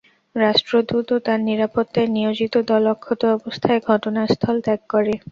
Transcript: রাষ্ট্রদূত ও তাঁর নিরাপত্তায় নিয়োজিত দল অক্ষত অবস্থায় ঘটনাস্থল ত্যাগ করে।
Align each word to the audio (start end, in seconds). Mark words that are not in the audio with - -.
রাষ্ট্রদূত 0.35 1.07
ও 1.11 1.25
তাঁর 1.25 1.39
নিরাপত্তায় 1.49 2.09
নিয়োজিত 2.09 2.53
দল 2.69 2.83
অক্ষত 2.93 3.21
অবস্থায় 3.37 3.79
ঘটনাস্থল 3.89 4.55
ত্যাগ 4.65 4.81
করে। 4.89 5.13